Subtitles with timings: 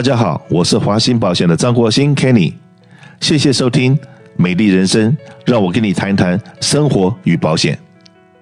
[0.00, 2.54] 大家好，我是华兴保险的张国兴 Kenny，
[3.20, 3.94] 谢谢收听
[4.34, 5.12] 《美丽人生》，
[5.44, 7.78] 让我跟你谈一谈生活与保险。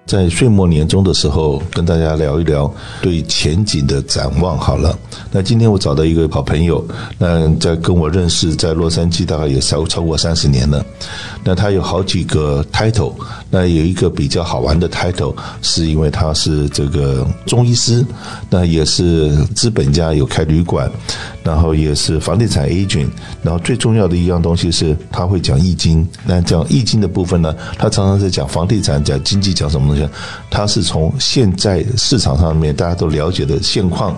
[0.05, 4.57] 在岁末年终的时候，跟大家聊一聊对前景的展望。
[4.57, 4.97] 好了，
[5.33, 6.83] 那今天我找到一个好朋友，
[7.17, 10.83] 那在跟我认识，在洛杉矶大概也超超过三十年了。
[11.43, 13.13] 那他有好几个 title，
[13.49, 18.05] 那有一个比较好玩的 title，是因为他是这个中医师，
[18.49, 20.89] 那也是资本家，有开旅馆，
[21.43, 23.07] 然后也是房地产 agent，
[23.41, 26.07] 然后最重要的一样东西是他会讲易经。
[26.25, 30.07] 那讲易经的部分呢，他常常在讲房地产、讲经济、讲什么东西。
[30.49, 34.15] 他是从现在市场上面大家都了解的现况，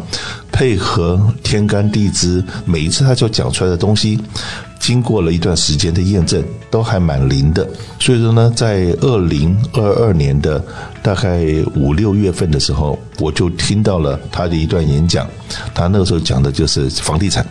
[0.51, 4.19] 配合天干地支，每一次他就讲出来的东西，
[4.81, 7.65] 经过了一段时间的验证，都还蛮灵的。
[7.99, 10.61] 所以说呢，在二零二二年的
[11.01, 11.45] 大概
[11.75, 15.25] 五六月份的时候，我就听到了他的一段演讲。
[15.73, 17.45] 他那个时候讲的就是房地产。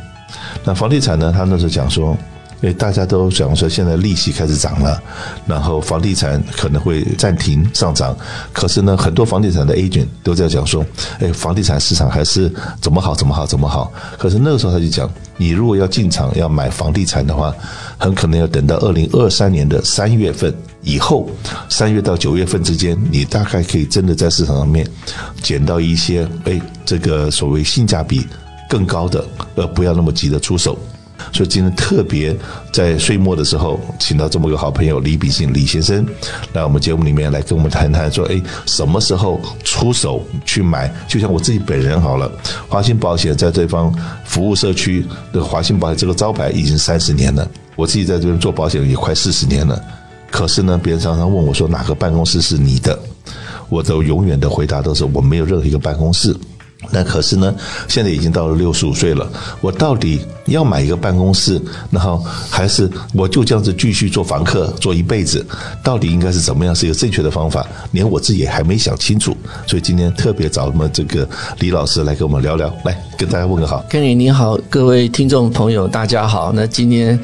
[0.65, 2.15] 那房地产呢，他那时候讲说。
[2.63, 5.03] 因为大家都讲说，现在利息开始涨了，
[5.47, 8.15] 然后房地产可能会暂停上涨。
[8.53, 10.85] 可是呢，很多房地产的 agent 都在讲说，
[11.21, 13.91] 哎，房地产市场还是怎么好怎么好怎么好。
[14.19, 17.55] 可是那个时候他就讲，你如果要进场要买房地产的话，
[17.97, 21.31] 很可能要等到二零二三年的三月份以后，
[21.71, 24.87] 三月到九月份之间，你大概可以真的在市场上面
[25.43, 28.27] 捡到一些，哎，这个所谓性价比
[28.69, 29.25] 更高的，
[29.57, 30.79] 而不要那么急的出手。
[31.33, 32.37] 所以今天特别
[32.73, 36.07] 在岁末的时候，请到这么个好朋友李炳信李先生
[36.53, 40.93] 来我们节目里面来跟我们谈谈，说哎，什么时候出手去买？
[41.09, 42.31] 就像我自己本人好了，
[42.69, 43.93] 华兴保险在这方
[44.25, 49.81] 服务社区的华兴保险这个招牌已经三十年了，我自己在这边做保险也快四十年了。
[50.31, 52.99] 可是呢，别人常常问我说哪个办公室是你的，
[53.69, 56.35] 我都永远的回答都是我没有任何一个办公室。
[56.91, 57.55] 那可是呢，
[57.89, 61.61] 现在已经到了六十五岁了，我到底要买一个办公室，
[61.91, 65.45] 然后还是我就这样子继续做房客做一辈子？
[65.83, 67.67] 到底应该是怎么样是一个正确的方法？
[67.93, 71.29] 连我自己也还没想清楚，所以今天特别找我们这个
[71.59, 73.85] 李老师来跟我们聊聊，来跟大家问个好。
[73.91, 76.53] Keny 你好，各位听众朋友大家好。
[76.53, 77.19] 那今天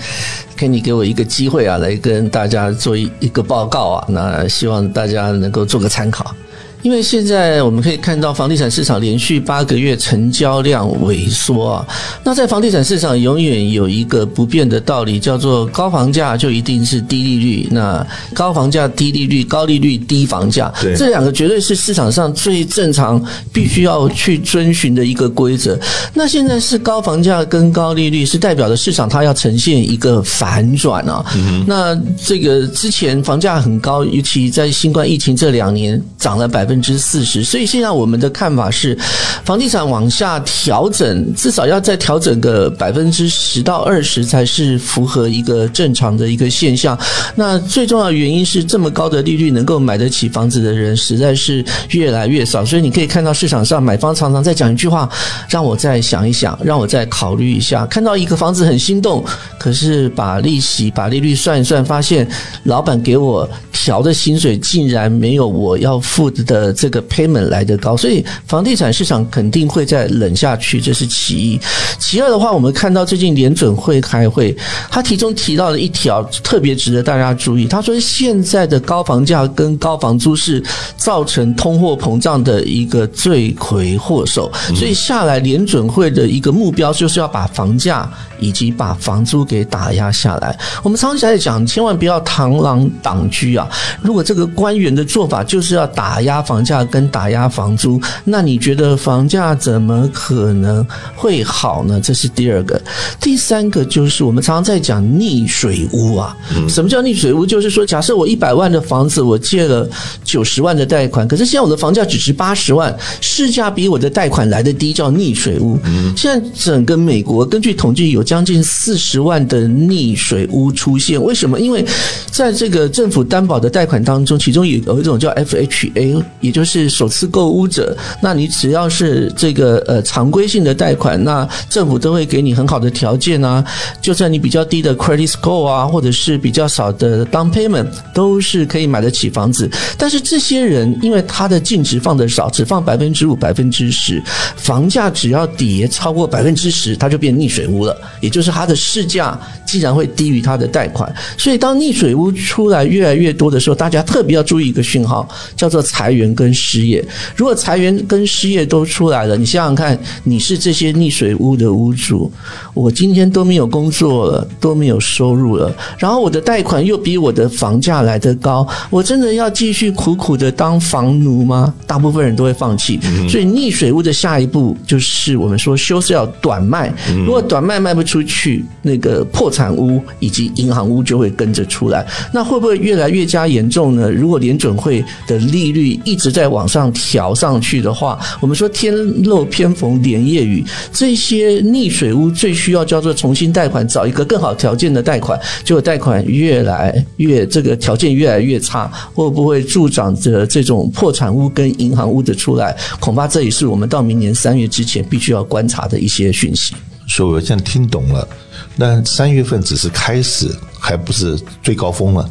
[0.57, 6.35] Kenny 给我一个机会啊，来跟大家做一一个报告啊，那希望大家能够做个参考。
[6.83, 11.87] 因为现在我们可以看到房地产市场连续八个月成交量萎缩啊，
[12.23, 17.69] 那在房地产市场永远有一个不变的道理，叫做高房价就一定是低利率。
[17.71, 23.23] 那高房价低利率，高利率低房价，这两个绝对是市场上最正常、
[23.53, 25.79] 必须要去遵循的一个规则。
[26.15, 31.25] 那现在是高房价跟高利率，是代表着市场它要呈现一个反转啊。
[31.67, 36.77] 那这个之前房价很高，尤其在新冠疫情这两年涨了百分。
[36.87, 38.97] 之四十，所以现在我们的看法是，
[39.45, 46.97] 房地产往下调整，至少要再调整个百分之十到二十，才是符合一个正常的一个现象。
[47.35, 52.65] 那最重要的原因是，这么高的利率能够买得起房子的人实在是越来越少。
[52.65, 55.11] 所以你可以看到市场上买方常常在讲一句话
[55.51, 59.25] ：“让我再想一想，让我再考虑一下。”看到一个房子很心动，
[59.59, 62.29] 可是把利息、把利率算一算，发现
[62.63, 66.56] 老板给我调的薪水竟然没有我要付的。
[66.73, 71.61] 这个 payment 来得高，所以房地产市场肯定会再冷下去，这是其一。
[71.99, 74.57] 其二的话，我们看到最近联准会开会，
[74.91, 77.67] 他其中提到了一条特别值得大家注意。
[77.67, 80.63] 他说，现在的高房价跟高房租是
[80.97, 90.57] 造成通货膨胀的一个罪魁祸首，所以下来联准会的一个目标就是要把房价以及把房租给打压下来。
[90.83, 93.69] 我们常常在讲，千万不要螳螂挡车啊！
[94.03, 102.01] 如果这个官员的做法就是要打压房，价跟打压房租，那你觉得房价怎么可能会好呢？
[102.01, 102.81] 这是第二个，
[103.21, 106.37] 第三个就是我们常常在讲逆水屋啊。
[106.69, 107.45] 什么叫逆水屋？
[107.45, 109.89] 就是说，假设我一百万的房子，我借了
[110.23, 115.79] 九十万的贷款，可是现在我的房价只值八十万，市价比我的贷款来的低，叫逆水屋。
[116.17, 121.23] 现在整个美国根据统计，有将近四十万的逆水屋出现。
[121.23, 121.59] 为什么？
[121.59, 121.85] 因为
[122.31, 126.23] 在这个政府担保的贷款当中，其中有有一种叫 FHA。
[126.41, 133.65] 也就是首次购屋者，那你只要是这个呃常规性的贷款，那政府都会给你很好的条件啊。
[134.01, 139.71] 就算你比较低的 credit score 啊，或者是比较少的 down payment，都是可以买得起房子。
[139.97, 144.23] 但是这些人因为他的净值放的少，只放百分之五、百分之十，
[144.57, 147.97] 房价只要跌超过百分之十，他就变逆水屋了。
[148.21, 151.13] 也就是他的市价竟然会低于他的贷款。
[151.39, 156.26] 所以当逆水屋出来越来越多的时候，大家特别要注意一个讯号，叫做裁员。
[156.27, 157.05] 员跟失业。
[157.37, 162.31] 如果裁员跟失业都出来了，你想想看，你是这些溺水屋的屋主，
[162.75, 171.73] 我今天都没有工作了，都没有收入了，然后我的贷款又比我的房价来得高，我真的要继续苦苦的当房奴吗？
[171.87, 172.99] 大部分人都会放弃。
[173.29, 176.93] 所以溺水屋的下一步就是我们说修是要短卖，
[177.25, 182.05] 如果短卖卖不出去，那个破产屋以及银行屋就会跟着出来。
[182.33, 184.11] 那会不会越来越加严重呢？
[184.11, 202.75] 如果联准会的利率一一直在往上调上去的话，我们说天漏偏逢连夜雨，这些溺水屋最需要叫做重新贷款，找一个更好条件的贷款，结果贷款越来越这个条件越来越差，会不会助长着这种破产屋跟银行屋的出来？
[202.99, 206.75] 恐怕这也是我们到明年三月之前必须要观察的一些讯息。
[207.07, 208.27] 所以我现在听懂了，
[208.75, 210.49] 那三月份只是开始，
[210.81, 212.27] 还不是最高峰了。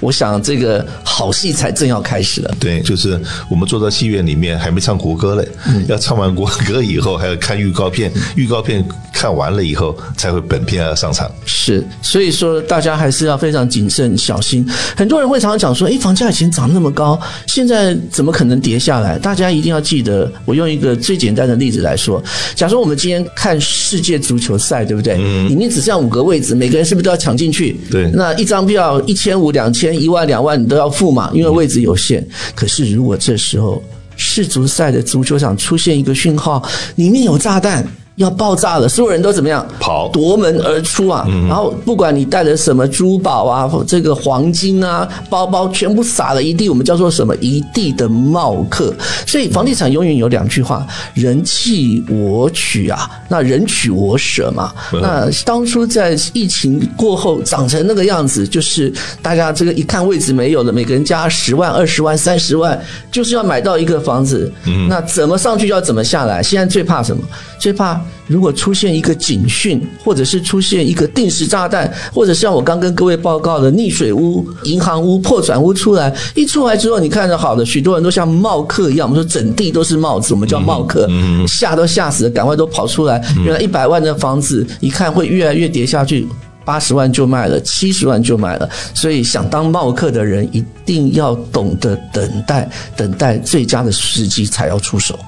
[0.00, 2.54] 我想这个好戏才正要开始了。
[2.60, 5.48] 对，就是我们坐在戏院里面还没唱国歌嘞，
[5.88, 11.30] 要唱完国歌以后还要看预告片，预告片看完了以后才会本片要上场。
[11.44, 14.64] 是，所以说大家还是要非常谨慎小心。
[14.96, 22.22] 很多人会常常讲说：“哎，房价以前涨那么高，现在怎么可能跌下来？”大家一定要记得，我用一个最简单的例子来说：，
[22.54, 25.16] 假如我们今天看世界足球赛，对不对？
[25.18, 27.76] 嗯里面只剩下五个位置，每个人是不是都要抢进去？
[27.90, 29.87] 对，那一张票一千五、两千。
[29.94, 32.26] 一万两万你都要付嘛，因为位置有限。
[32.54, 33.82] 可是如果这时候
[34.16, 36.62] 世足赛的足球场出现一个讯号，
[36.96, 37.86] 里面有炸弹。
[38.18, 39.66] 要爆炸了，所有人都怎么样？
[39.78, 41.24] 跑，夺门而出啊！
[41.48, 47.34] 然后不管你带的什么珠宝啊，这个黄金啊，包包全部撒了一地，我们叫做什么？
[47.36, 48.92] 一地的冒客。
[49.24, 50.84] 所以房地产永远有两句话：
[51.14, 54.72] 人弃我取啊，那人取我舍嘛。
[55.00, 58.92] 那当初在疫情过后长成那个样子，就是
[59.22, 62.76] 大家这个一看位置没有了，每个人加十万、二十万、三十万，
[63.12, 64.52] 就是要买到一个房子。
[64.88, 66.42] 那怎么上去就要怎么下来。
[66.42, 67.22] 现在最怕什么？
[67.60, 68.00] 最怕。
[68.26, 81.08] 如果出现一个警讯，或者是出现一个定时炸弹，或者像我刚跟各位报告的溺水屋、银行屋、破产屋出来，一出来之后，你看着好的，许多人都像帽客一样，我们说整地都是帽子，我们叫帽客，
[81.46, 83.22] 吓都吓死了，赶快都跑出来。
[83.44, 86.26] 原来一百万的房子，一看会越来越跌下去，
[86.64, 88.68] 八十万就卖了，七十万就卖了。
[88.92, 95.18] 所以想当冒客的人，一定要懂得等待，等待最佳的时机才要出手。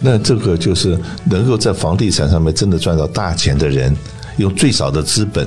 [0.00, 3.94] 那这个就是能够在房地产上面真的赚到大钱的人，
[4.38, 5.46] 用最少的资本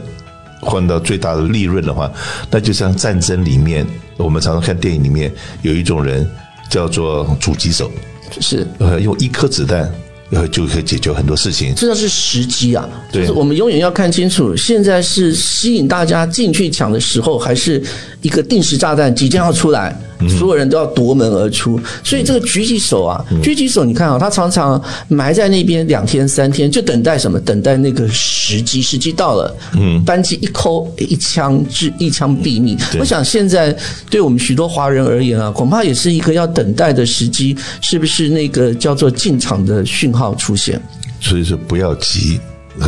[0.61, 2.11] 换到最大的利润的话，
[2.49, 3.85] 那就像战争里面，
[4.17, 6.29] 我们常常看电影里面有一种人
[6.69, 7.91] 叫做狙击手，
[8.39, 9.91] 是呃用一颗子弹。
[10.31, 11.75] 呃，就可以解决很多事情。
[11.75, 17.79] 这是时机啊，就是我们永远要看清楚，现在是吸引大家进去抢的时候，还是
[18.23, 19.95] 一个定时炸弹即将要出来，
[20.27, 21.79] 所有人都要夺门而出。
[22.03, 27.39] 所以这个狙击手啊，狙击手，你看啊，他常常埋在那边两天三天，就等待什么？
[27.39, 32.77] 等待那个时机，时机到了，嗯，扳机一扣，一枪致一枪毙命。
[32.99, 33.73] 我想现在
[34.09, 40.33] 对我们许多华人而言啊，恐怕也是一个要等待的时机，是不是那个叫做进场的讯号？
[40.35, 40.81] 出现，
[41.21, 42.39] 所以说不要急，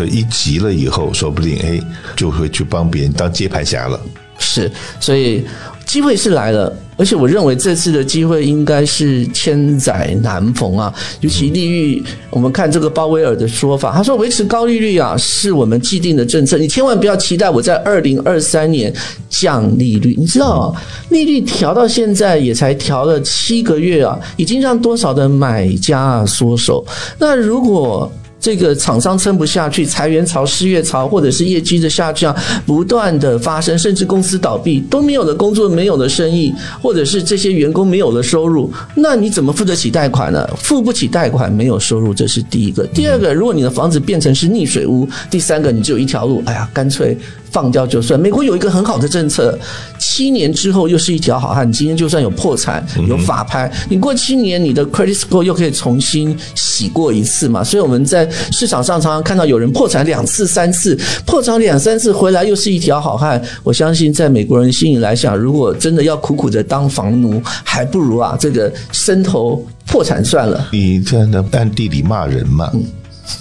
[0.10, 1.80] 一急了以后，说不定哎，
[2.16, 4.00] 就会去帮别人当接盘侠了。
[4.40, 5.46] 是，所以
[5.86, 10.94] 机会是来了，而且我认为这次的机会应该是千载难逢啊。
[11.22, 18.94] 尤其利率，我们看这个鲍威尔的说法，他说维持高利率啊，是我们既定的政策，你千万不要期待我在二零二三年
[19.30, 20.16] 降利率。
[20.18, 20.76] 你知道，
[21.10, 26.86] 利率调到现在也才调了七个月啊，已经让多少的买家啊缩手。
[27.20, 28.12] 那如果
[28.46, 32.32] 这个厂商撑不下去，裁员潮、失业潮，或者是业绩的下降
[32.64, 40.48] 不断的发生，甚至公司倒闭都没有了工作，没有了生意，或者是这些员工没有了收入，那你怎么付得起贷款呢？
[40.60, 42.86] 付不起贷款，没有收入，这是第一个。
[42.94, 47.18] 第二个，如果你的房子变成是溺水屋，第三个，你只有一条路，哎呀，干脆。
[47.56, 48.20] 放掉就算。
[48.20, 49.58] 美国有一个很好的政策，
[49.98, 51.72] 七年之后又是一条好汉。
[51.72, 57.64] 今天就算有破产、有法拍，你过七年，你的 credit score 又可以重新洗过一次嘛？
[57.64, 63.42] 所以我们在市场上常常看到有人破产两次、三次，破产两三次回来又是一条好汉。
[63.64, 70.68] 我相信在美国人心里来想，如果真的要苦苦的当房奴，还不如啊这个伸头破产算了。
[70.74, 72.70] 你在那暗地里骂人嘛？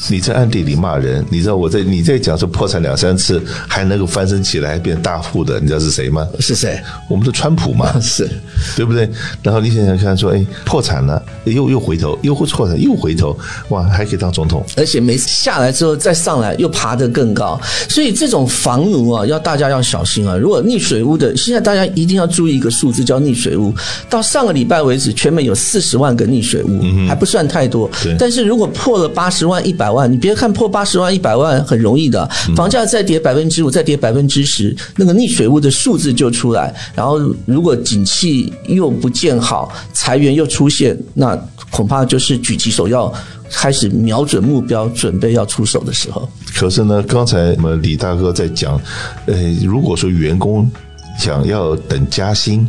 [0.08, 6.26] 你在暗地里骂人，你知道我在你在讲说破产两三次还能够翻身起来变大富的，你知道是谁吗？
[6.40, 6.80] 是谁？
[7.08, 8.28] 我们的川普嘛， 是
[8.76, 9.08] 对不对？
[9.42, 13.36] 然后你想想看，说哎破产了，又又回头，又会破产又回头，
[13.68, 20.36] 哇，还可以当总统，而且每次下来之后再上来又爬得更高，所以这种房奴啊，要大家要小心啊。
[20.36, 23.74] 如果溺水屋的，现在大家一定要注意一个数字，叫溺水屋。
[24.08, 27.90] 到上个礼拜为止，全美有四十万个溺水屋，还不算太多。
[28.18, 32.26] 但是如果破了八十万、一百万，你别看破八十万、一百万很容易的，
[32.56, 36.74] 房价再跌百分之五，再跌百分之十，那个逆水屋的数字就出来。
[36.94, 41.36] 然后如果景气又不见好，裁员又出现，那
[41.70, 43.12] 恐怕就是举起手要
[43.50, 46.28] 开始瞄准目标，准备要出手的时候。
[46.54, 48.80] 可是呢，刚才我们李大哥在讲，
[49.26, 50.70] 呃，如果说员工
[51.18, 52.66] 想要等加薪，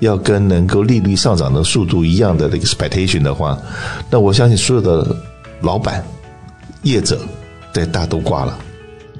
[0.00, 3.58] 要跟能够利率上涨的速度一样的那个 expectation 的话，
[4.10, 5.16] 那我相信所有的
[5.60, 6.04] 老板、
[6.84, 7.20] 业者，
[7.72, 8.56] 对，大家都挂了。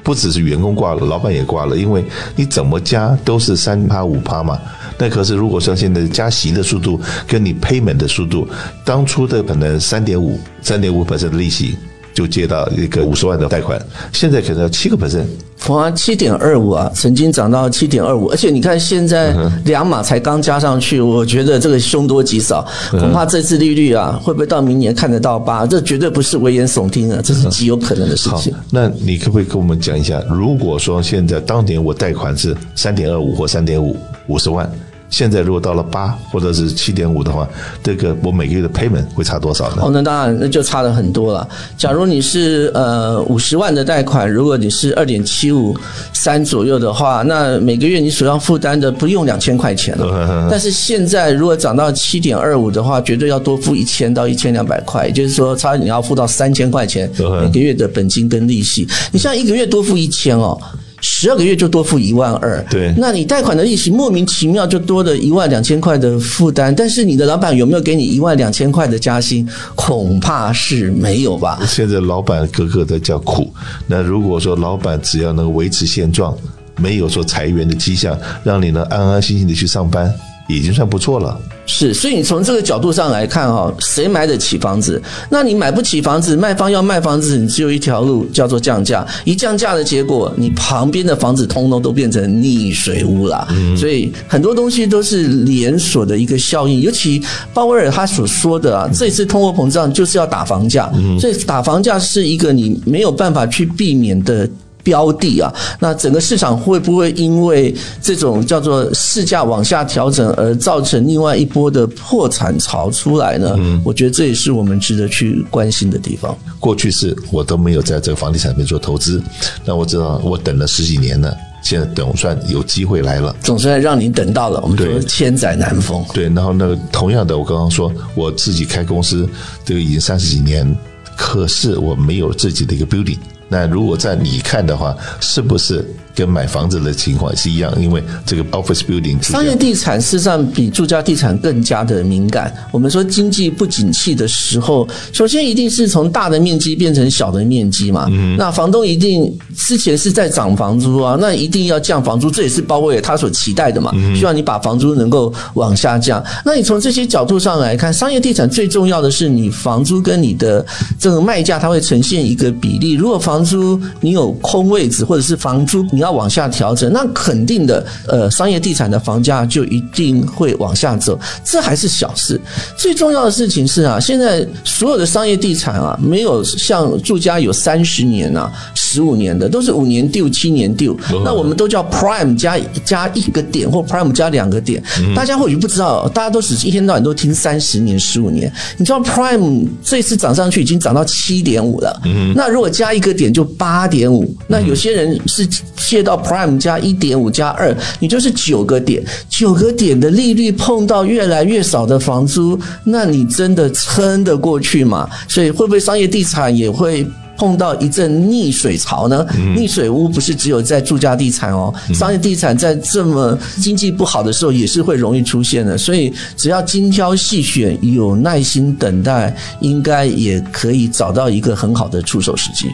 [0.03, 2.05] 不只是员工挂了，老板也挂了，因为
[2.37, 4.61] 你怎么加都是三趴五趴嘛。
[4.99, 8.47] 那可是如果说现在加息的速度跟你 payment 的速度，
[8.85, 11.77] 当初的可能三点五、三点五本身的利息。
[12.15, 13.79] 就借到一个五十万的贷款，
[14.13, 15.25] 现在可能要七个 percent，
[15.69, 25.67] 哇，七点二五啊，曾经涨到七点二五，而且你看现在两码才刚加上去，我觉得这个凶多吉少，恐怕这次利率啊，会不会到明年看得到八？
[25.67, 28.55] 这绝对不是危言耸听啊，这是极有可能的事情。
[28.71, 33.97] 那你可不可以跟我们讲一下，如果说现在当年我贷款是三点二五或三点五
[34.29, 34.71] 五十万？
[35.15, 37.49] 现在如果到了八或者是七点五的话，
[37.85, 39.83] 这个我每个月的 payment 会差多少呢？
[39.83, 41.49] 哦，那当然那就差了很多了。
[41.79, 45.73] 假如你是呃五十万的贷款，如果你是二点七五
[46.13, 50.49] 三左右的话，那每个月你所要负担的不用两千块钱了。
[50.51, 57.09] 但是现在如果涨到七点二五的话，绝对要多付一千到一千两百块，也就是说，差你要付到三千块钱
[57.41, 58.85] 每个月的本金跟利息。
[59.13, 60.59] 你像一个月多付一千哦。
[61.07, 69.47] 十二个月就多付一万二，对，那你贷款的利息莫名其妙就多了一万两千块的负担，但是你的老板有没有给你一万两千块的加薪？
[69.75, 71.61] 恐怕是没有吧。
[71.69, 73.53] 现在老板个个都叫苦，
[73.87, 76.35] 那如果说老板只要能维持现状，
[76.79, 80.11] 没有说裁员的迹象，让你能安安心心的去上班。
[80.47, 85.01] 已经算不错了，是，所以你从这个角度上来看哈，谁买得起房子？
[85.31, 89.07] 那你买不起房子，卖方要卖房子，你只有一条路，叫做降价。
[89.25, 93.49] 一降价的结果，你旁边的房子通通都变成溺水屋了。
[93.75, 96.83] 所以很多东西都是连锁的一个效应。
[96.83, 97.23] 尤其
[97.55, 104.47] 鲍威尔他所说的啊，这次通货膨胀就是要打房价，所以打房价是一个你没有办法去避免的。
[104.85, 113.55] 标的啊，那整个市场会不会因为这种叫做市价往下调整而造成另外一波的破产潮出来呢？
[113.59, 116.37] 嗯，我觉得这也是我们值得去关心的地方。
[116.61, 119.21] 过去是我都没有在这个房地产里面做投资，
[119.65, 124.61] 那我知道我等了十几年了，现在总算有机会来了，总算让你等到了。
[124.63, 126.05] 我们说千载难逢。
[126.13, 129.27] 对，然后那个同样的，我刚刚说我自己开公司，
[129.65, 130.77] 这个已经三十几年，
[131.17, 133.17] 可是我没有自己的一个 building。
[133.55, 135.89] 那如果在你看的话，是不是？
[136.15, 142.55] 跟买房子的情况是一样，因为这个 office building 商业地产事实上比住家地产更加的敏感。
[142.71, 148.07] 我们说经济不景气的时候，首先一定是从大的面积变成小的面积嘛。
[148.11, 153.93] 嗯那房东一定之前是在涨房租啊，那一定要降房租，这也是包括他所期待的嘛。
[154.15, 156.25] 希望你把房租能够往下降。
[156.45, 160.65] 那你从这些角度上来看，商业地产最重要的是你房租跟你的
[160.97, 162.93] 这个卖价，它会呈现一个比例。
[162.93, 166.04] 如果房租你有空位置，或者是房租你。
[166.05, 172.41] 要往下调整，那肯定的，呃，商业地产的房价就一定会往下走，这还是小事。
[172.77, 180.97] 最重要的事情是啊，现在所有的商业地产啊，没有像住家有三十年啊、十五年的，都是五年丢、七年丢。
[181.25, 184.83] 那我们都叫 Prime 加加一个点，或 Prime 加两个点。
[185.17, 188.53] 大家或许不知道，大家都只是一天到晚都听三十年、十五年。
[188.77, 192.01] 你知道 Prime 这次涨上去已经涨到七点五了，
[192.35, 194.35] 那如果加一个点就八点五。
[194.47, 195.49] 那有些人是。
[195.95, 205.09] 借到 Prime 加一点五加二，你就是九个点，九个点的利率碰到越来越少的房租，那你真的撑得过去吗？
[205.29, 207.07] 所以会不会商业地产也会
[207.39, 209.25] 碰到一阵逆水潮呢？
[209.57, 215.79] 逆水屋不是只有在住家地产哦，商业地产在这么经济不好的时候也是会容易出现的。
[215.79, 222.67] 所以只要精挑细选，有耐心等待，应该也可以找到一个很好的出手时机。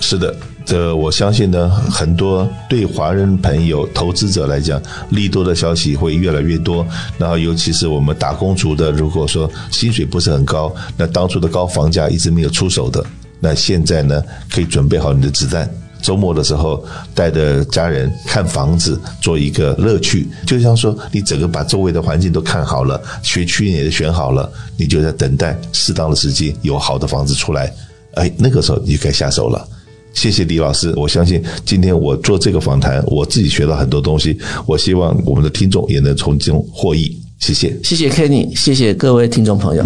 [0.00, 0.34] 是的。
[0.64, 4.80] 这我相信呢，很多对华人朋友、投资者来讲，
[5.10, 6.86] 利多的消息会越来越多。
[7.18, 13.04] 然后，尤其是我们打工族的，如果说薪水不是很高，那当初的高房价一直没有出手的。
[13.40, 15.68] 那现在呢，可以准备好你的子弹。
[16.00, 16.82] 周末的时候，
[17.14, 20.28] 带着家人看房子，做一个乐趣。
[20.46, 27.72] 就像说，你整个把周围的环境都看好了，学区也选好了，你就在等待适当的时机，有好的房子出来。
[28.14, 29.66] 哎，那个时候你就该下手了。
[30.14, 34.38] 谢谢李老师，我相信今天我做这个访谈，我自己学到很多东西。
[34.66, 37.20] 我希望我们的听众也能从中获益。
[37.40, 39.84] 谢谢，谢谢 Kenny，谢谢各位听众朋友。